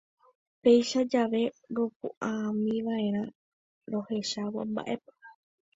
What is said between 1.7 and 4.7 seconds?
ropu'ãmiva'erã rohechávo